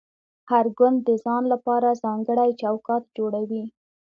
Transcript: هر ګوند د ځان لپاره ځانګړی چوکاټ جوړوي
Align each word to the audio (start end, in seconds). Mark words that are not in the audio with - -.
هر 0.51 0.65
ګوند 0.77 0.99
د 1.07 1.09
ځان 1.23 1.43
لپاره 1.53 1.99
ځانګړی 2.03 2.51
چوکاټ 2.61 3.03
جوړوي 3.17 3.63